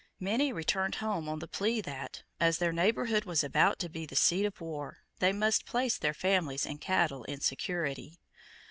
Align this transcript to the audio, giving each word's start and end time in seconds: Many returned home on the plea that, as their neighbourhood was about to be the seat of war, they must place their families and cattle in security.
Many 0.19 0.51
returned 0.51 0.95
home 0.95 1.29
on 1.29 1.37
the 1.37 1.47
plea 1.47 1.79
that, 1.81 2.23
as 2.39 2.57
their 2.57 2.71
neighbourhood 2.71 3.23
was 3.25 3.43
about 3.43 3.77
to 3.77 3.87
be 3.87 4.07
the 4.07 4.15
seat 4.15 4.45
of 4.45 4.59
war, 4.59 5.03
they 5.19 5.31
must 5.31 5.67
place 5.67 5.99
their 5.99 6.15
families 6.15 6.65
and 6.65 6.81
cattle 6.81 7.23
in 7.25 7.39
security. 7.39 8.17